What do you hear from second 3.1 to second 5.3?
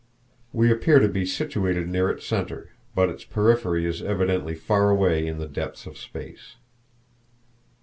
periphery is evidently far away